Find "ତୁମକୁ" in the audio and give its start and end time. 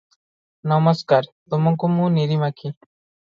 1.55-1.91